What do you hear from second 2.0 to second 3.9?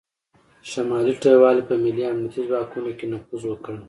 امنیتي ځواکونو کې نفوذ وکړ